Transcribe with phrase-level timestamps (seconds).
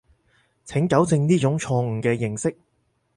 [0.65, 2.57] 請糾正呢種錯誤嘅認識